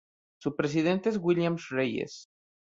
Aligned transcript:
Su 0.41 0.55
presidente 0.55 1.09
es 1.09 1.19
Williams 1.21 1.69
Reyes. 1.69 2.27